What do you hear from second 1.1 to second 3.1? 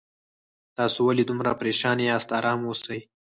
دومره پریشان یاست آرام اوسئ